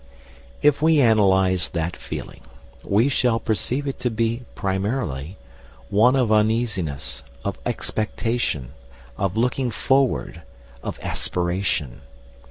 If 0.63 0.81
we 0.81 0.99
analyse 0.99 1.67
that 1.67 1.95
feeling, 1.95 2.41
we 2.83 3.07
shall 3.07 3.39
perceive 3.39 3.87
it 3.87 3.99
to 3.99 4.09
be, 4.09 4.41
primarily, 4.55 5.37
one 5.91 6.15
of 6.15 6.31
uneasiness, 6.31 7.21
of 7.45 7.59
expectation, 7.67 8.73
of 9.15 9.37
looking 9.37 9.69
forward, 9.69 10.41
of 10.81 10.97
aspiration. 11.03 12.01